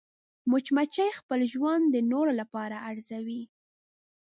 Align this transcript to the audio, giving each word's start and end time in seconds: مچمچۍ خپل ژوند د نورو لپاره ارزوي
مچمچۍ 0.51 1.09
خپل 1.19 1.39
ژوند 1.53 1.83
د 1.89 1.95
نورو 2.11 2.31
لپاره 2.41 2.75
ارزوي 2.89 3.43